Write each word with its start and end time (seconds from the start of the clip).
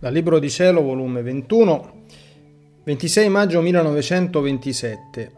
Dal 0.00 0.14
Libro 0.14 0.38
di 0.38 0.48
Cielo, 0.48 0.80
volume 0.80 1.20
21, 1.20 2.04
26 2.84 3.28
maggio 3.28 3.60
1927. 3.60 5.32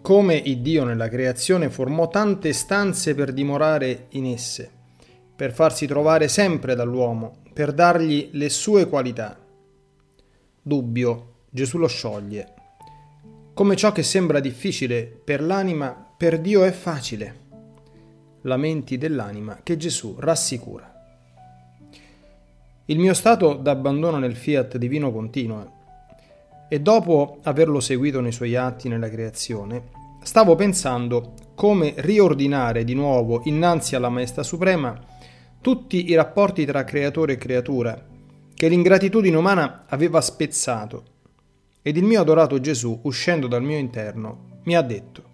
Come 0.00 0.36
il 0.36 0.62
Dio 0.62 0.84
nella 0.84 1.10
creazione 1.10 1.68
formò 1.68 2.08
tante 2.08 2.54
stanze 2.54 3.14
per 3.14 3.34
dimorare 3.34 4.06
in 4.12 4.24
esse, 4.24 4.70
per 5.36 5.52
farsi 5.52 5.86
trovare 5.86 6.28
sempre 6.28 6.74
dall'uomo, 6.74 7.42
per 7.52 7.74
dargli 7.74 8.30
le 8.32 8.48
sue 8.48 8.88
qualità. 8.88 9.38
Dubbio, 10.62 11.32
Gesù 11.50 11.76
lo 11.76 11.86
scioglie. 11.86 12.54
Come 13.52 13.76
ciò 13.76 13.92
che 13.92 14.02
sembra 14.02 14.40
difficile 14.40 15.04
per 15.04 15.42
l'anima, 15.42 16.14
per 16.16 16.40
Dio 16.40 16.64
è 16.64 16.70
facile. 16.70 17.40
Lamenti 18.44 18.96
dell'anima 18.96 19.60
che 19.62 19.76
Gesù 19.76 20.16
rassicura. 20.18 20.95
Il 22.88 23.00
mio 23.00 23.14
stato 23.14 23.54
d'abbandono 23.54 24.18
nel 24.18 24.36
fiat 24.36 24.76
divino 24.76 25.10
continua 25.10 25.68
e 26.68 26.80
dopo 26.80 27.38
averlo 27.42 27.80
seguito 27.80 28.20
nei 28.20 28.30
suoi 28.30 28.54
atti 28.54 28.88
nella 28.88 29.08
creazione, 29.08 29.88
stavo 30.22 30.54
pensando 30.54 31.32
come 31.56 31.94
riordinare 31.96 32.84
di 32.84 32.94
nuovo 32.94 33.40
innanzi 33.46 33.96
alla 33.96 34.08
Maestà 34.08 34.44
Suprema 34.44 34.96
tutti 35.60 36.10
i 36.10 36.14
rapporti 36.14 36.64
tra 36.64 36.84
creatore 36.84 37.32
e 37.32 37.38
creatura 37.38 38.06
che 38.54 38.68
l'ingratitudine 38.68 39.36
umana 39.36 39.86
aveva 39.88 40.20
spezzato. 40.20 41.14
Ed 41.82 41.96
il 41.96 42.04
mio 42.04 42.20
adorato 42.20 42.60
Gesù, 42.60 43.00
uscendo 43.02 43.48
dal 43.48 43.64
mio 43.64 43.78
interno, 43.78 44.60
mi 44.62 44.76
ha 44.76 44.82
detto, 44.82 45.24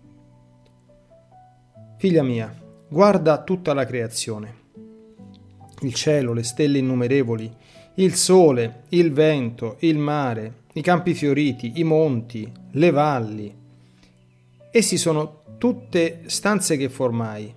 Figlia 1.98 2.22
mia, 2.22 2.54
guarda 2.88 3.42
tutta 3.42 3.74
la 3.74 3.84
creazione 3.84 4.60
il 5.82 5.94
cielo, 5.94 6.32
le 6.32 6.42
stelle 6.42 6.78
innumerevoli, 6.78 7.50
il 7.94 8.14
sole, 8.14 8.84
il 8.90 9.12
vento, 9.12 9.76
il 9.80 9.98
mare, 9.98 10.60
i 10.74 10.80
campi 10.80 11.14
fioriti, 11.14 11.72
i 11.76 11.84
monti, 11.84 12.50
le 12.70 12.90
valli. 12.90 13.54
Essi 14.70 14.96
sono 14.96 15.42
tutte 15.58 16.22
stanze 16.26 16.76
che 16.76 16.88
formai. 16.88 17.54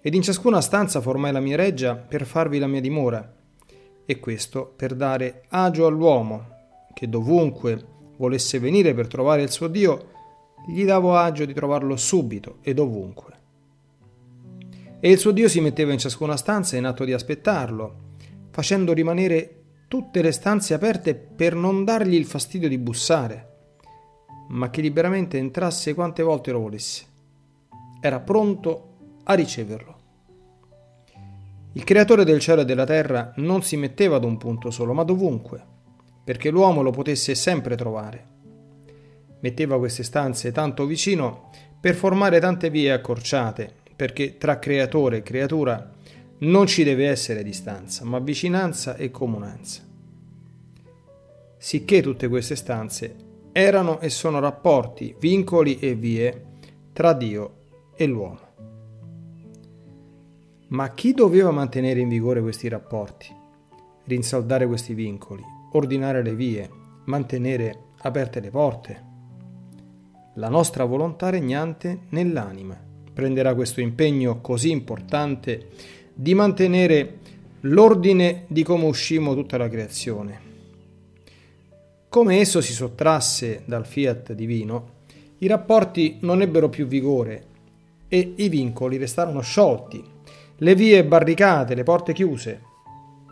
Ed 0.00 0.14
in 0.14 0.22
ciascuna 0.22 0.60
stanza 0.60 1.00
formai 1.00 1.32
la 1.32 1.40
mia 1.40 1.56
reggia 1.56 1.94
per 1.94 2.26
farvi 2.26 2.58
la 2.58 2.66
mia 2.66 2.80
dimora, 2.80 3.32
e 4.04 4.18
questo 4.18 4.72
per 4.76 4.94
dare 4.94 5.44
agio 5.48 5.86
all'uomo, 5.86 6.50
che 6.92 7.08
dovunque 7.08 7.82
volesse 8.16 8.58
venire 8.58 8.94
per 8.94 9.06
trovare 9.06 9.42
il 9.42 9.50
suo 9.50 9.68
Dio, 9.68 10.10
gli 10.68 10.84
davo 10.84 11.16
agio 11.16 11.44
di 11.44 11.54
trovarlo 11.54 11.96
subito 11.96 12.58
e 12.62 12.74
dovunque. 12.74 13.31
E 15.04 15.10
il 15.10 15.18
suo 15.18 15.32
Dio 15.32 15.48
si 15.48 15.60
metteva 15.60 15.90
in 15.92 15.98
ciascuna 15.98 16.36
stanza 16.36 16.76
in 16.76 16.84
atto 16.84 17.04
di 17.04 17.12
aspettarlo, 17.12 18.10
facendo 18.50 18.92
rimanere 18.92 19.62
tutte 19.88 20.22
le 20.22 20.30
stanze 20.30 20.74
aperte 20.74 21.16
per 21.16 21.56
non 21.56 21.84
dargli 21.84 22.14
il 22.14 22.24
fastidio 22.24 22.68
di 22.68 22.78
bussare, 22.78 23.48
ma 24.50 24.70
che 24.70 24.80
liberamente 24.80 25.38
entrasse 25.38 25.94
quante 25.94 26.22
volte 26.22 26.52
lo 26.52 26.60
volesse. 26.60 27.04
Era 28.00 28.20
pronto 28.20 28.90
a 29.24 29.34
riceverlo. 29.34 29.96
Il 31.72 31.82
creatore 31.82 32.22
del 32.22 32.38
cielo 32.38 32.60
e 32.60 32.64
della 32.64 32.86
terra 32.86 33.32
non 33.38 33.64
si 33.64 33.76
metteva 33.76 34.14
ad 34.14 34.24
un 34.24 34.36
punto 34.36 34.70
solo, 34.70 34.92
ma 34.92 35.02
dovunque, 35.02 35.60
perché 36.22 36.48
l'uomo 36.50 36.80
lo 36.80 36.92
potesse 36.92 37.34
sempre 37.34 37.74
trovare. 37.74 38.26
Metteva 39.40 39.78
queste 39.78 40.04
stanze 40.04 40.52
tanto 40.52 40.86
vicino 40.86 41.50
per 41.80 41.96
formare 41.96 42.38
tante 42.38 42.70
vie 42.70 42.92
accorciate, 42.92 43.80
perché 43.94 44.38
tra 44.38 44.58
creatore 44.58 45.18
e 45.18 45.22
creatura 45.22 45.90
non 46.38 46.66
ci 46.66 46.82
deve 46.82 47.08
essere 47.08 47.42
distanza, 47.42 48.04
ma 48.04 48.18
vicinanza 48.18 48.96
e 48.96 49.10
comunanza. 49.10 49.82
Sicché 51.56 52.02
tutte 52.02 52.28
queste 52.28 52.56
stanze 52.56 53.14
erano 53.52 54.00
e 54.00 54.08
sono 54.08 54.40
rapporti, 54.40 55.14
vincoli 55.18 55.78
e 55.78 55.94
vie 55.94 56.46
tra 56.92 57.12
Dio 57.12 57.54
e 57.94 58.06
l'uomo. 58.06 58.50
Ma 60.68 60.92
chi 60.94 61.12
doveva 61.12 61.50
mantenere 61.50 62.00
in 62.00 62.08
vigore 62.08 62.40
questi 62.40 62.66
rapporti, 62.66 63.28
rinsaldare 64.04 64.66
questi 64.66 64.94
vincoli, 64.94 65.44
ordinare 65.72 66.22
le 66.22 66.34
vie, 66.34 66.68
mantenere 67.04 67.90
aperte 67.98 68.40
le 68.40 68.50
porte? 68.50 69.10
La 70.36 70.48
nostra 70.48 70.84
volontà 70.84 71.28
regnante 71.28 72.06
nell'anima 72.08 72.90
prenderà 73.12 73.54
questo 73.54 73.80
impegno 73.80 74.40
così 74.40 74.70
importante 74.70 75.68
di 76.14 76.34
mantenere 76.34 77.18
l'ordine 77.60 78.44
di 78.48 78.62
come 78.62 78.86
uscimmo 78.86 79.34
tutta 79.34 79.56
la 79.56 79.68
creazione. 79.68 80.50
Come 82.08 82.38
esso 82.38 82.60
si 82.60 82.72
sottrasse 82.72 83.62
dal 83.64 83.86
fiat 83.86 84.32
divino, 84.32 85.00
i 85.38 85.46
rapporti 85.46 86.18
non 86.20 86.42
ebbero 86.42 86.68
più 86.68 86.86
vigore 86.86 87.46
e 88.08 88.34
i 88.36 88.48
vincoli 88.48 88.96
restarono 88.96 89.40
sciolti, 89.40 90.02
le 90.58 90.74
vie 90.74 91.04
barricate, 91.04 91.74
le 91.74 91.82
porte 91.82 92.12
chiuse. 92.12 92.60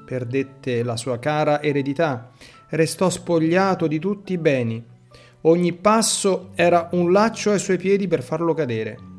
Perdette 0.04 0.82
la 0.82 0.96
sua 0.96 1.18
cara 1.18 1.62
eredità, 1.62 2.30
restò 2.70 3.10
spogliato 3.10 3.86
di 3.86 3.98
tutti 3.98 4.32
i 4.32 4.38
beni. 4.38 4.82
Ogni 5.42 5.72
passo 5.72 6.50
era 6.54 6.88
un 6.92 7.12
laccio 7.12 7.50
ai 7.50 7.58
suoi 7.58 7.76
piedi 7.76 8.08
per 8.08 8.22
farlo 8.22 8.54
cadere 8.54 9.09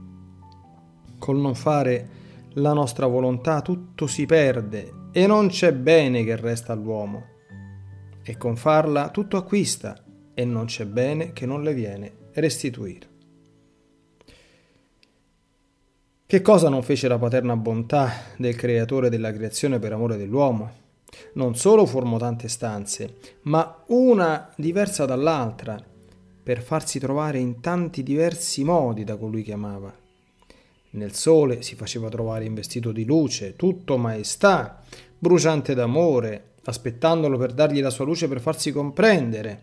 col 1.22 1.38
non 1.38 1.54
fare 1.54 2.10
la 2.56 2.74
nostra 2.74 3.06
volontà 3.06 3.62
tutto 3.62 4.08
si 4.08 4.26
perde 4.26 5.10
e 5.12 5.28
non 5.28 5.50
c'è 5.50 5.72
bene 5.72 6.24
che 6.24 6.36
resta 6.36 6.74
all'uomo. 6.74 7.26
E 8.24 8.38
con 8.38 8.56
farla 8.56 9.10
tutto 9.12 9.38
acquista 9.38 10.04
e 10.34 10.46
non 10.46 10.66
c'è 10.66 10.86
bene 10.86 11.32
che 11.32 11.46
non 11.46 11.62
le 11.62 11.76
viene 11.76 12.12
restituito. 12.34 13.08
Che 16.26 16.42
cosa 16.42 16.70
non 16.70 16.82
fece 16.82 17.08
la 17.08 17.20
paterna 17.20 17.56
bontà 17.56 18.12
del 18.38 18.56
creatore 18.56 19.10
della 19.10 19.32
creazione 19.32 19.78
per 19.78 19.94
amore 19.94 20.18
dell'uomo? 20.18 20.72
Non 21.34 21.56
solo 21.56 21.86
formò 21.86 22.18
tante 22.18 22.48
stanze, 22.48 23.18
ma 23.44 23.84
una 23.88 24.52
diversa 24.56 25.06
dall'altra, 25.06 25.78
per 26.42 26.64
farsi 26.64 26.98
trovare 26.98 27.38
in 27.38 27.60
tanti 27.60 28.02
diversi 28.02 28.64
modi 28.64 29.04
da 29.04 29.18
colui 29.18 29.44
che 29.44 29.54
amava. 29.54 30.01
Nel 30.92 31.14
sole 31.14 31.62
si 31.62 31.76
faceva 31.76 32.10
trovare 32.10 32.46
investito 32.46 32.92
di 32.92 33.06
luce, 33.06 33.56
tutto 33.56 33.98
maestà, 33.98 34.82
bruciante 35.18 35.74
d'amore, 35.74 36.52
aspettandolo 36.64 37.38
per 37.38 37.54
dargli 37.54 37.82
la 37.82 37.90
sua 37.90 38.06
luce 38.06 38.28
per 38.28 38.42
farsi 38.42 38.72
comprendere, 38.72 39.62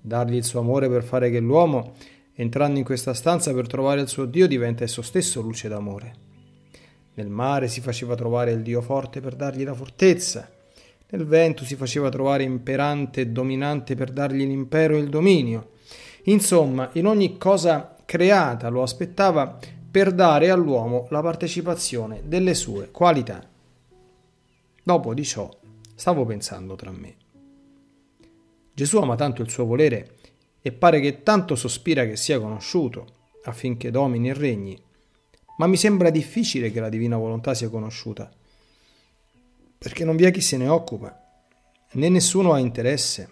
dargli 0.00 0.34
il 0.36 0.44
suo 0.44 0.60
amore 0.60 0.88
per 0.88 1.02
fare 1.02 1.30
che 1.30 1.40
l'uomo, 1.40 1.94
entrando 2.34 2.78
in 2.78 2.84
questa 2.84 3.14
stanza 3.14 3.54
per 3.54 3.66
trovare 3.66 4.02
il 4.02 4.08
suo 4.08 4.26
Dio, 4.26 4.46
diventa 4.46 4.84
esso 4.84 5.00
stesso 5.00 5.40
luce 5.40 5.68
d'amore. 5.68 6.14
Nel 7.14 7.28
mare 7.28 7.68
si 7.68 7.80
faceva 7.80 8.14
trovare 8.14 8.52
il 8.52 8.60
Dio 8.60 8.82
forte 8.82 9.20
per 9.20 9.34
dargli 9.34 9.64
la 9.64 9.72
fortezza, 9.72 10.50
nel 11.08 11.24
vento 11.24 11.64
si 11.64 11.76
faceva 11.76 12.08
trovare 12.10 12.42
imperante 12.42 13.22
e 13.22 13.28
dominante 13.28 13.94
per 13.94 14.10
dargli 14.10 14.44
l'impero 14.44 14.96
e 14.96 14.98
il 14.98 15.08
dominio. 15.08 15.70
Insomma, 16.24 16.90
in 16.94 17.06
ogni 17.06 17.38
cosa 17.38 17.96
creata 18.04 18.68
lo 18.68 18.82
aspettava 18.82 19.58
per 19.96 20.12
dare 20.12 20.50
all'uomo 20.50 21.06
la 21.08 21.22
partecipazione 21.22 22.20
delle 22.26 22.52
sue 22.52 22.90
qualità. 22.90 23.48
Dopo 24.82 25.14
di 25.14 25.24
ciò 25.24 25.48
stavo 25.94 26.26
pensando 26.26 26.74
tra 26.74 26.90
me. 26.90 27.16
Gesù 28.74 28.98
ama 28.98 29.14
tanto 29.14 29.40
il 29.40 29.48
suo 29.48 29.64
volere 29.64 30.18
e 30.60 30.70
pare 30.72 31.00
che 31.00 31.22
tanto 31.22 31.54
sospira 31.54 32.04
che 32.04 32.16
sia 32.16 32.38
conosciuto 32.38 33.06
affinché 33.44 33.90
domini 33.90 34.28
e 34.28 34.34
regni, 34.34 34.78
ma 35.56 35.66
mi 35.66 35.78
sembra 35.78 36.10
difficile 36.10 36.70
che 36.70 36.80
la 36.80 36.90
divina 36.90 37.16
volontà 37.16 37.54
sia 37.54 37.70
conosciuta, 37.70 38.30
perché 39.78 40.04
non 40.04 40.16
vi 40.16 40.24
è 40.24 40.30
chi 40.30 40.42
se 40.42 40.58
ne 40.58 40.68
occupa, 40.68 41.40
né 41.92 42.08
nessuno 42.10 42.52
ha 42.52 42.58
interesse. 42.58 43.30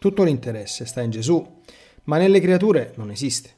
Tutto 0.00 0.24
l'interesse 0.24 0.84
sta 0.84 1.00
in 1.00 1.10
Gesù, 1.10 1.60
ma 2.06 2.18
nelle 2.18 2.40
creature 2.40 2.92
non 2.96 3.12
esiste. 3.12 3.55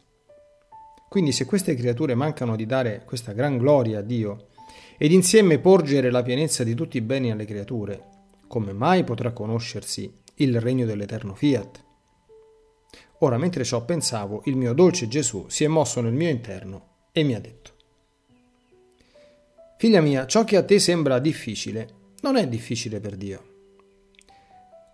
Quindi 1.08 1.32
se 1.32 1.44
queste 1.44 1.74
creature 1.74 2.14
mancano 2.14 2.54
di 2.54 2.66
dare 2.66 3.02
questa 3.04 3.32
gran 3.32 3.56
gloria 3.56 4.00
a 4.00 4.02
Dio 4.02 4.48
ed 4.98 5.12
insieme 5.12 5.58
porgere 5.58 6.10
la 6.10 6.22
pienezza 6.22 6.64
di 6.64 6.74
tutti 6.74 6.96
i 6.98 7.02
beni 7.02 7.30
alle 7.30 7.44
creature, 7.44 8.04
come 8.46 8.72
mai 8.72 9.04
potrà 9.04 9.32
conoscersi 9.32 10.12
il 10.36 10.60
regno 10.60 10.84
dell'eterno 10.84 11.34
fiat? 11.34 11.84
Ora, 13.20 13.38
mentre 13.38 13.64
ciò 13.64 13.84
pensavo, 13.84 14.42
il 14.44 14.56
mio 14.56 14.72
dolce 14.74 15.08
Gesù 15.08 15.46
si 15.48 15.64
è 15.64 15.68
mosso 15.68 16.00
nel 16.00 16.12
mio 16.12 16.28
interno 16.28 16.86
e 17.12 17.22
mi 17.24 17.34
ha 17.34 17.40
detto, 17.40 17.72
Figlia 19.78 20.00
mia, 20.00 20.26
ciò 20.26 20.42
che 20.42 20.56
a 20.56 20.64
te 20.64 20.80
sembra 20.80 21.20
difficile 21.20 21.88
non 22.22 22.34
è 22.34 22.48
difficile 22.48 22.98
per 22.98 23.16
Dio. 23.16 23.44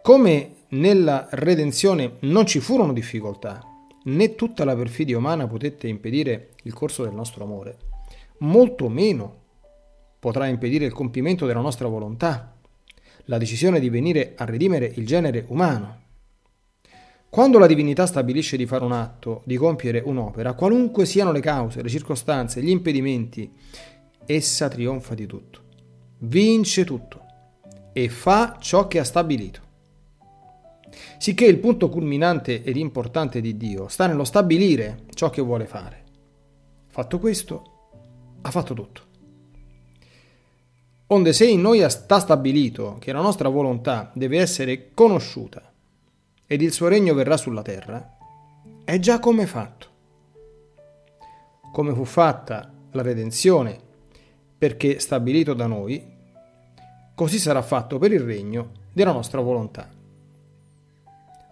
Come 0.03 0.57
nella 0.69 1.27
redenzione 1.31 2.17
non 2.21 2.45
ci 2.45 2.61
furono 2.61 2.93
difficoltà, 2.93 3.74
né 4.05 4.35
tutta 4.35 4.65
la 4.65 4.75
perfidia 4.75 5.19
umana 5.19 5.47
potette 5.47 5.89
impedire 5.89 6.51
il 6.65 6.73
corso 6.73 7.03
del 7.05 7.13
nostro 7.13 7.45
amore, 7.45 7.77
molto 8.39 8.89
meno 8.89 9.43
potrà 10.19 10.47
impedire 10.47 10.87
il 10.87 10.93
compimento 10.93 11.47
della 11.47 11.61
nostra 11.61 11.89
volontà. 11.89 12.55
la 13.27 13.39
decisione 13.39 13.81
di 13.81 13.89
venire 13.89 14.35
a 14.37 14.45
redimere 14.45 14.91
il 14.97 15.07
genere 15.07 15.45
umano. 15.49 16.03
Quando 17.29 17.59
la 17.59 17.67
divinità 17.67 18.07
stabilisce 18.07 18.57
di 18.57 18.67
fare 18.67 18.85
un 18.85 18.93
atto, 18.93 19.43
di 19.45 19.57
compiere 19.57 20.03
un'opera, 20.05 20.53
qualunque 20.53 21.05
siano 21.05 21.33
le 21.33 21.41
cause, 21.41 21.83
le 21.83 21.89
circostanze, 21.89 22.63
gli 22.63 22.69
impedimenti, 22.69 23.51
essa 24.27 24.69
trionfa 24.69 25.15
di 25.15 25.27
tutto, 25.27 25.63
vince 26.19 26.85
tutto 26.85 27.23
e 27.93 28.09
fa 28.09 28.57
ciò 28.61 28.87
che 28.87 29.01
ha 29.01 29.05
stabilito. 29.05 29.63
Sicché 31.19 31.45
il 31.45 31.59
punto 31.59 31.89
culminante 31.89 32.63
ed 32.63 32.77
importante 32.77 33.41
di 33.41 33.57
Dio 33.57 33.89
sta 33.89 34.07
nello 34.07 34.25
stabilire 34.25 35.05
ciò 35.15 35.31
che 35.31 35.43
vuole 35.43 35.67
fare. 35.67 36.03
Fatto 36.89 37.19
questo, 37.19 37.63
ha 38.43 38.51
fatto 38.51 38.75
tutto. 38.75 39.03
Onde 41.09 41.33
se 41.33 41.47
in 41.47 41.61
noi 41.61 41.89
sta 41.91 42.19
stabilito 42.19 42.97
che 42.99 43.13
la 43.13 43.21
nostra 43.21 43.49
volontà 43.49 44.11
deve 44.15 44.39
essere 44.39 44.91
conosciuta 44.95 45.73
ed 46.47 46.63
il 46.63 46.73
suo 46.73 46.89
regno 46.89 47.15
verrà 47.15 47.37
sulla 47.37 47.63
terra, 47.63 48.17
è 48.85 48.99
già 48.99 49.19
come 49.19 49.47
fatto. 49.47 49.89
Come 51.73 51.95
fu 51.95 52.05
fatta 52.05 52.73
la 52.93 53.03
redenzione 53.03 53.79
perché 54.57 54.99
stabilito 54.99 55.55
da 55.55 55.67
noi, 55.67 56.03
così 57.15 57.39
sarà 57.39 57.63
fatto 57.63 57.99
per 57.99 58.13
il 58.13 58.21
regno 58.21 58.71
della 58.93 59.13
nostra 59.13 59.41
volontà. 59.41 59.94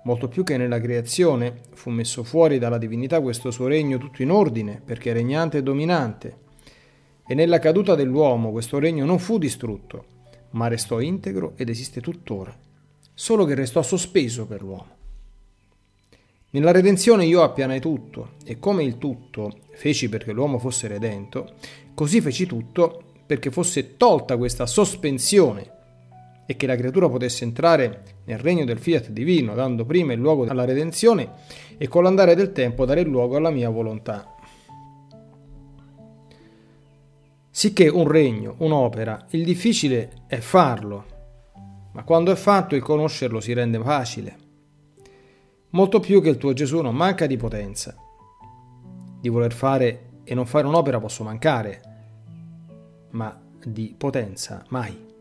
Molto 0.04 0.26
più 0.26 0.42
che 0.42 0.56
nella 0.56 0.80
creazione 0.80 1.60
fu 1.74 1.90
messo 1.90 2.24
fuori 2.24 2.58
dalla 2.58 2.78
divinità 2.78 3.20
questo 3.20 3.52
suo 3.52 3.68
regno 3.68 3.98
tutto 3.98 4.22
in 4.22 4.32
ordine, 4.32 4.82
perché 4.84 5.12
regnante 5.12 5.58
e 5.58 5.62
dominante, 5.62 6.38
e 7.24 7.34
nella 7.34 7.60
caduta 7.60 7.94
dell'uomo 7.94 8.50
questo 8.50 8.80
regno 8.80 9.04
non 9.04 9.20
fu 9.20 9.38
distrutto, 9.38 10.04
ma 10.50 10.66
restò 10.66 11.00
integro 11.00 11.52
ed 11.56 11.68
esiste 11.68 12.00
tuttora, 12.00 12.56
solo 13.14 13.44
che 13.44 13.54
restò 13.54 13.80
sospeso 13.80 14.44
per 14.46 14.62
l'uomo. 14.62 15.00
Nella 16.50 16.72
redenzione 16.72 17.24
io 17.24 17.42
appianai 17.42 17.80
tutto, 17.80 18.32
e 18.44 18.58
come 18.58 18.82
il 18.82 18.98
tutto 18.98 19.60
feci 19.70 20.08
perché 20.08 20.32
l'uomo 20.32 20.58
fosse 20.58 20.88
redento, 20.88 21.54
così 21.94 22.20
feci 22.20 22.44
tutto 22.44 23.04
perché 23.24 23.52
fosse 23.52 23.96
tolta 23.96 24.36
questa 24.36 24.66
sospensione 24.66 25.80
e 26.46 26.56
che 26.56 26.66
la 26.66 26.76
creatura 26.76 27.08
potesse 27.08 27.44
entrare 27.44 28.02
nel 28.24 28.38
regno 28.38 28.64
del 28.64 28.78
fiat 28.78 29.10
divino, 29.10 29.54
dando 29.54 29.84
prima 29.84 30.12
il 30.12 30.20
luogo 30.20 30.44
alla 30.44 30.64
redenzione 30.64 31.30
e 31.78 31.88
con 31.88 32.02
l'andare 32.02 32.34
del 32.34 32.52
tempo 32.52 32.84
dare 32.84 33.00
il 33.00 33.08
luogo 33.08 33.36
alla 33.36 33.50
mia 33.50 33.68
volontà. 33.68 34.34
Sicché 37.50 37.88
un 37.88 38.08
regno, 38.08 38.54
un'opera, 38.58 39.26
il 39.30 39.44
difficile 39.44 40.22
è 40.26 40.38
farlo, 40.38 41.04
ma 41.92 42.02
quando 42.02 42.32
è 42.32 42.34
fatto 42.34 42.74
il 42.74 42.82
conoscerlo 42.82 43.40
si 43.40 43.52
rende 43.52 43.78
facile. 43.78 44.36
Molto 45.70 46.00
più 46.00 46.20
che 46.22 46.30
il 46.30 46.38
tuo 46.38 46.52
Gesù 46.52 46.80
non 46.80 46.94
manca 46.94 47.26
di 47.26 47.36
potenza. 47.36 47.94
Di 49.20 49.28
voler 49.28 49.52
fare 49.52 50.10
e 50.24 50.34
non 50.34 50.46
fare 50.46 50.66
un'opera 50.66 50.98
posso 50.98 51.24
mancare, 51.24 51.80
ma 53.10 53.40
di 53.64 53.94
potenza 53.96 54.64
mai. 54.68 55.11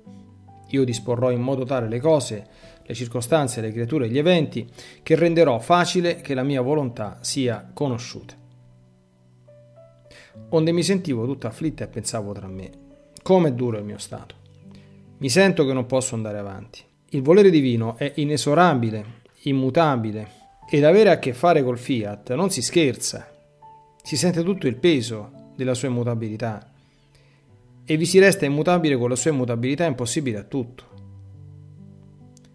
Io 0.71 0.83
disporrò 0.83 1.31
in 1.31 1.41
modo 1.41 1.63
tale 1.63 1.87
le 1.87 1.99
cose, 1.99 2.47
le 2.83 2.93
circostanze, 2.93 3.61
le 3.61 3.71
creature 3.71 4.05
e 4.05 4.09
gli 4.09 4.17
eventi, 4.17 4.67
che 5.03 5.15
renderò 5.15 5.59
facile 5.59 6.21
che 6.21 6.33
la 6.33 6.43
mia 6.43 6.61
volontà 6.61 7.17
sia 7.21 7.69
conosciuta. 7.73 8.35
Onde 10.49 10.71
mi 10.71 10.83
sentivo 10.83 11.25
tutta 11.25 11.47
afflitta 11.47 11.83
e 11.83 11.87
pensavo 11.87 12.31
tra 12.33 12.47
me, 12.47 12.69
com'è 13.21 13.53
duro 13.53 13.77
il 13.77 13.83
mio 13.83 13.97
stato. 13.97 14.35
Mi 15.17 15.29
sento 15.29 15.65
che 15.65 15.73
non 15.73 15.85
posso 15.85 16.15
andare 16.15 16.37
avanti. 16.37 16.81
Il 17.09 17.21
volere 17.21 17.49
divino 17.49 17.97
è 17.97 18.11
inesorabile, 18.15 19.19
immutabile, 19.43 20.39
ed 20.69 20.85
avere 20.85 21.09
a 21.09 21.19
che 21.19 21.33
fare 21.33 21.63
col 21.63 21.77
fiat 21.77 22.33
non 22.33 22.49
si 22.49 22.61
scherza. 22.61 23.29
Si 24.01 24.15
sente 24.15 24.41
tutto 24.41 24.67
il 24.67 24.77
peso 24.77 25.51
della 25.55 25.73
sua 25.73 25.89
immutabilità 25.89 26.70
e 27.85 27.97
vi 27.97 28.05
si 28.05 28.19
resta 28.19 28.45
immutabile 28.45 28.97
con 28.97 29.09
la 29.09 29.15
sua 29.15 29.31
immutabilità 29.31 29.85
impossibile 29.85 30.37
a 30.37 30.43
tutto. 30.43 30.89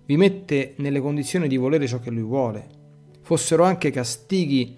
Vi 0.06 0.16
mette 0.16 0.74
nelle 0.78 1.00
condizioni 1.00 1.48
di 1.48 1.56
volere 1.56 1.86
ciò 1.86 1.98
che 1.98 2.10
lui 2.10 2.22
vuole. 2.22 2.68
Fossero 3.22 3.64
anche 3.64 3.90
castighi 3.90 4.76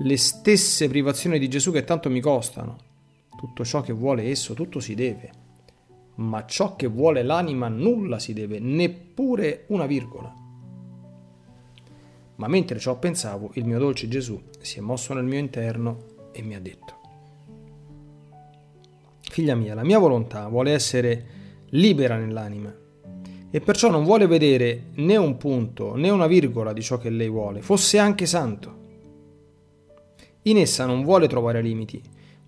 le 0.00 0.16
stesse 0.16 0.88
privazioni 0.88 1.38
di 1.38 1.48
Gesù 1.48 1.70
che 1.70 1.84
tanto 1.84 2.10
mi 2.10 2.20
costano. 2.20 2.76
Tutto 3.36 3.64
ciò 3.64 3.82
che 3.82 3.92
vuole 3.92 4.24
esso, 4.24 4.54
tutto 4.54 4.80
si 4.80 4.94
deve. 4.94 5.30
Ma 6.16 6.44
ciò 6.44 6.74
che 6.74 6.88
vuole 6.88 7.22
l'anima 7.22 7.68
nulla 7.68 8.18
si 8.18 8.32
deve, 8.32 8.58
neppure 8.58 9.64
una 9.68 9.86
virgola. 9.86 10.34
Ma 12.36 12.48
mentre 12.48 12.80
ciò 12.80 12.98
pensavo, 12.98 13.50
il 13.54 13.64
mio 13.64 13.78
dolce 13.78 14.08
Gesù 14.08 14.40
si 14.60 14.78
è 14.78 14.80
mosso 14.80 15.14
nel 15.14 15.24
mio 15.24 15.38
interno 15.38 16.30
e 16.32 16.42
mi 16.42 16.56
ha 16.56 16.60
detto, 16.60 17.00
Figlia 19.34 19.56
mia, 19.56 19.74
la 19.74 19.82
mia 19.82 19.98
volontà 19.98 20.46
vuole 20.46 20.70
essere 20.70 21.26
libera 21.70 22.16
nell'anima 22.16 22.72
e 23.50 23.60
perciò 23.60 23.90
non 23.90 24.04
vuole 24.04 24.28
vedere 24.28 24.90
né 24.94 25.16
un 25.16 25.36
punto 25.38 25.96
né 25.96 26.08
una 26.08 26.28
virgola 26.28 26.72
di 26.72 26.80
ciò 26.80 26.98
che 26.98 27.10
lei 27.10 27.28
vuole, 27.28 27.60
fosse 27.60 27.98
anche 27.98 28.26
santo. 28.26 28.76
In 30.42 30.56
essa 30.58 30.86
non 30.86 31.02
vuole 31.02 31.26
trovare 31.26 31.62
limiti, 31.62 32.00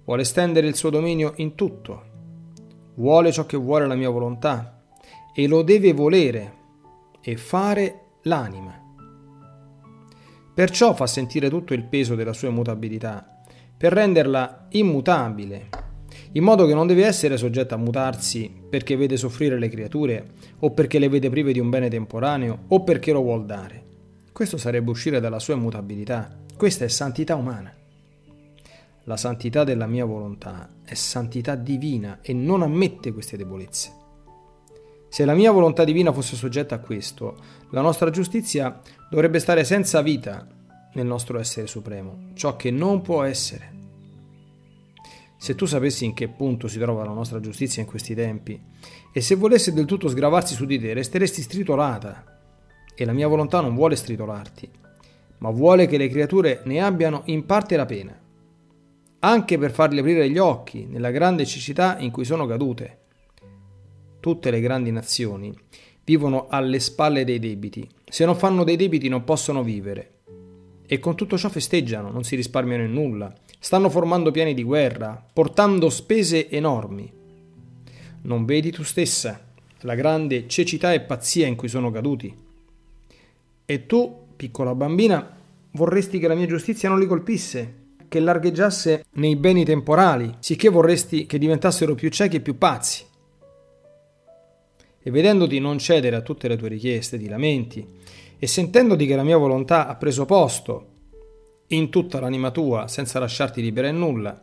vuole 0.04 0.22
stendere 0.22 0.68
il 0.68 0.76
suo 0.76 0.90
dominio 0.90 1.32
in 1.38 1.56
tutto, 1.56 2.02
vuole 2.94 3.32
ciò 3.32 3.46
che 3.46 3.56
vuole 3.56 3.88
la 3.88 3.96
mia 3.96 4.10
volontà 4.10 4.84
e 5.34 5.48
lo 5.48 5.62
deve 5.62 5.92
volere 5.92 6.54
e 7.20 7.36
fare 7.36 8.00
l'anima. 8.22 8.80
Perciò 10.54 10.94
fa 10.94 11.08
sentire 11.08 11.50
tutto 11.50 11.74
il 11.74 11.82
peso 11.82 12.14
della 12.14 12.32
sua 12.32 12.46
immutabilità, 12.46 13.42
per 13.76 13.92
renderla 13.92 14.68
immutabile 14.70 15.75
in 16.36 16.44
modo 16.44 16.66
che 16.66 16.74
non 16.74 16.86
deve 16.86 17.06
essere 17.06 17.38
soggetta 17.38 17.76
a 17.76 17.78
mutarsi 17.78 18.52
perché 18.68 18.94
vede 18.94 19.16
soffrire 19.16 19.58
le 19.58 19.70
creature, 19.70 20.32
o 20.58 20.70
perché 20.70 20.98
le 20.98 21.08
vede 21.08 21.30
prive 21.30 21.52
di 21.52 21.60
un 21.60 21.70
bene 21.70 21.88
temporaneo, 21.88 22.64
o 22.68 22.84
perché 22.84 23.10
lo 23.10 23.22
vuol 23.22 23.46
dare. 23.46 23.84
Questo 24.32 24.58
sarebbe 24.58 24.90
uscire 24.90 25.18
dalla 25.18 25.38
sua 25.38 25.54
immutabilità. 25.54 26.30
Questa 26.54 26.84
è 26.84 26.88
santità 26.88 27.36
umana. 27.36 27.72
La 29.04 29.16
santità 29.16 29.64
della 29.64 29.86
mia 29.86 30.04
volontà 30.04 30.68
è 30.84 30.92
santità 30.92 31.54
divina 31.54 32.18
e 32.20 32.34
non 32.34 32.60
ammette 32.60 33.12
queste 33.12 33.38
debolezze. 33.38 33.92
Se 35.08 35.24
la 35.24 35.32
mia 35.32 35.52
volontà 35.52 35.84
divina 35.84 36.12
fosse 36.12 36.36
soggetta 36.36 36.74
a 36.74 36.80
questo, 36.80 37.36
la 37.70 37.80
nostra 37.80 38.10
giustizia 38.10 38.78
dovrebbe 39.08 39.38
stare 39.38 39.64
senza 39.64 40.02
vita 40.02 40.46
nel 40.92 41.06
nostro 41.06 41.38
essere 41.38 41.66
supremo, 41.66 42.30
ciò 42.34 42.56
che 42.56 42.70
non 42.70 43.00
può 43.00 43.22
essere. 43.22 43.75
Se 45.38 45.54
tu 45.54 45.66
sapessi 45.66 46.04
in 46.04 46.14
che 46.14 46.28
punto 46.28 46.66
si 46.66 46.78
trova 46.78 47.04
la 47.04 47.12
nostra 47.12 47.40
giustizia 47.40 47.82
in 47.82 47.88
questi 47.88 48.14
tempi, 48.14 48.60
e 49.12 49.20
se 49.20 49.34
volesse 49.34 49.72
del 49.72 49.84
tutto 49.84 50.08
sgravarsi 50.08 50.54
su 50.54 50.64
di 50.64 50.78
te, 50.78 50.94
resteresti 50.94 51.42
stritolata. 51.42 52.40
E 52.94 53.04
la 53.04 53.12
mia 53.12 53.28
volontà 53.28 53.60
non 53.60 53.74
vuole 53.74 53.96
stritolarti, 53.96 54.70
ma 55.38 55.50
vuole 55.50 55.86
che 55.86 55.98
le 55.98 56.08
creature 56.08 56.62
ne 56.64 56.82
abbiano 56.82 57.22
in 57.26 57.44
parte 57.44 57.76
la 57.76 57.84
pena, 57.84 58.18
anche 59.18 59.58
per 59.58 59.70
fargli 59.70 59.98
aprire 59.98 60.28
gli 60.30 60.38
occhi 60.38 60.86
nella 60.86 61.10
grande 61.10 61.44
cecità 61.44 61.98
in 61.98 62.10
cui 62.10 62.24
sono 62.24 62.46
cadute. 62.46 62.98
Tutte 64.20 64.50
le 64.50 64.60
grandi 64.60 64.90
nazioni 64.90 65.54
vivono 66.04 66.46
alle 66.48 66.78
spalle 66.80 67.24
dei 67.24 67.38
debiti. 67.38 67.88
Se 68.08 68.24
non 68.24 68.36
fanno 68.36 68.64
dei 68.64 68.76
debiti 68.76 69.08
non 69.08 69.24
possono 69.24 69.62
vivere. 69.62 70.12
E 70.86 70.98
con 70.98 71.16
tutto 71.16 71.36
ciò 71.36 71.48
festeggiano, 71.48 72.10
non 72.10 72.22
si 72.22 72.36
risparmiano 72.36 72.84
in 72.84 72.92
nulla 72.92 73.34
Stanno 73.58 73.90
formando 73.90 74.30
piani 74.30 74.54
di 74.54 74.62
guerra, 74.62 75.24
portando 75.32 75.90
spese 75.90 76.48
enormi. 76.48 77.12
Non 78.22 78.44
vedi 78.44 78.70
tu 78.70 78.82
stessa 78.82 79.40
la 79.80 79.94
grande 79.94 80.48
cecità 80.48 80.92
e 80.92 81.00
pazzia 81.00 81.46
in 81.46 81.54
cui 81.54 81.68
sono 81.68 81.90
caduti? 81.90 82.34
E 83.64 83.86
tu, 83.86 84.26
piccola 84.36 84.74
bambina, 84.74 85.36
vorresti 85.72 86.18
che 86.18 86.28
la 86.28 86.34
mia 86.34 86.46
giustizia 86.46 86.88
non 86.88 86.98
li 86.98 87.06
colpisse, 87.06 87.84
che 88.08 88.20
largheggiasse 88.20 89.04
nei 89.12 89.36
beni 89.36 89.64
temporali, 89.64 90.34
sicché 90.40 90.68
vorresti 90.68 91.26
che 91.26 91.38
diventassero 91.38 91.94
più 91.94 92.08
ciechi 92.08 92.36
e 92.36 92.40
più 92.40 92.58
pazzi. 92.58 93.04
E 95.02 95.10
vedendoti 95.10 95.58
non 95.58 95.78
cedere 95.78 96.16
a 96.16 96.20
tutte 96.22 96.48
le 96.48 96.56
tue 96.56 96.68
richieste, 96.68 97.18
ti 97.18 97.28
lamenti, 97.28 97.86
e 98.38 98.46
sentendoti 98.46 99.06
che 99.06 99.16
la 99.16 99.22
mia 99.22 99.36
volontà 99.36 99.86
ha 99.86 99.94
preso 99.94 100.24
posto 100.24 100.94
in 101.68 101.90
tutta 101.90 102.20
l'anima 102.20 102.50
tua 102.50 102.88
senza 102.88 103.18
lasciarti 103.18 103.60
libera 103.60 103.88
in 103.88 103.98
nulla, 103.98 104.42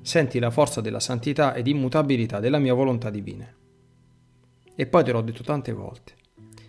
senti 0.00 0.38
la 0.38 0.50
forza 0.50 0.80
della 0.80 1.00
santità 1.00 1.54
ed 1.54 1.66
immutabilità 1.66 2.40
della 2.40 2.58
mia 2.58 2.74
volontà 2.74 3.10
divina. 3.10 3.52
E 4.74 4.86
poi 4.86 5.04
te 5.04 5.12
l'ho 5.12 5.20
detto 5.20 5.42
tante 5.42 5.72
volte, 5.72 6.14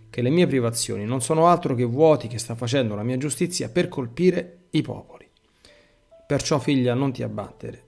che 0.10 0.22
le 0.22 0.30
mie 0.30 0.48
privazioni 0.48 1.06
non 1.06 1.22
sono 1.22 1.48
altro 1.48 1.74
che 1.76 1.84
vuoti 1.84 2.28
che 2.28 2.38
sta 2.38 2.56
facendo 2.56 2.96
la 2.96 3.04
mia 3.04 3.18
giustizia 3.18 3.70
per 3.70 3.88
colpire 3.88 4.66
i 4.72 4.82
popoli. 4.82 5.28
Perciò, 6.26 6.60
figlia, 6.60 6.94
non 6.94 7.12
ti 7.12 7.24
abbattere. 7.24 7.84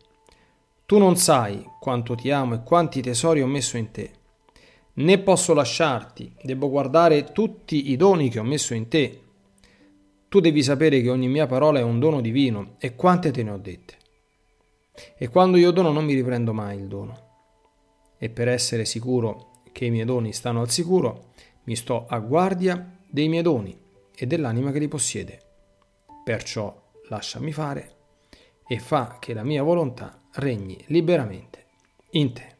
Tu 0.85 0.97
non 0.97 1.15
sai 1.15 1.65
quanto 1.79 2.15
ti 2.15 2.29
amo 2.29 2.55
e 2.55 2.63
quanti 2.63 3.01
tesori 3.01 3.41
ho 3.41 3.47
messo 3.47 3.77
in 3.77 3.91
te. 3.91 4.11
né 4.93 5.17
posso 5.19 5.53
lasciarti, 5.53 6.33
devo 6.41 6.69
guardare 6.69 7.31
tutti 7.31 7.91
i 7.91 7.97
doni 7.97 8.29
che 8.29 8.39
ho 8.39 8.43
messo 8.43 8.73
in 8.73 8.87
te. 8.87 9.21
Tu 10.35 10.41
devi 10.41 10.63
sapere 10.63 10.99
che 10.99 11.09
ogni 11.09 11.29
mia 11.29 11.47
parola 11.47 11.79
è 11.79 11.81
un 11.81 11.97
dono 11.97 12.19
divino 12.19 12.75
e 12.79 12.93
quante 12.93 13.31
te 13.31 13.41
ne 13.41 13.51
ho 13.51 13.57
dette. 13.57 13.95
E 15.17 15.29
quando 15.29 15.55
io 15.55 15.71
dono 15.71 15.93
non 15.93 16.03
mi 16.03 16.13
riprendo 16.13 16.51
mai 16.51 16.77
il 16.77 16.89
dono. 16.89 17.19
E 18.17 18.29
per 18.29 18.49
essere 18.49 18.83
sicuro 18.83 19.61
che 19.71 19.85
i 19.85 19.91
miei 19.91 20.03
doni 20.03 20.33
stanno 20.33 20.59
al 20.59 20.69
sicuro, 20.69 21.31
mi 21.63 21.77
sto 21.77 22.05
a 22.05 22.19
guardia 22.19 22.97
dei 23.09 23.29
miei 23.29 23.43
doni 23.43 23.79
e 24.13 24.27
dell'anima 24.27 24.73
che 24.73 24.79
li 24.79 24.89
possiede. 24.89 25.39
Perciò 26.25 26.91
lasciami 27.07 27.53
fare 27.53 27.95
e 28.67 28.77
fa 28.77 29.19
che 29.21 29.33
la 29.33 29.43
mia 29.45 29.63
volontà 29.63 30.21
regni 30.33 30.83
liberamente 30.87 31.65
in 32.09 32.33
te. 32.33 32.54